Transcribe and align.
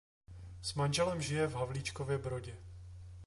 S 0.61 0.73
manželem 0.73 1.21
žije 1.21 1.47
v 1.47 1.55
Havlíčkově 1.55 2.17
Brodě. 2.17 2.57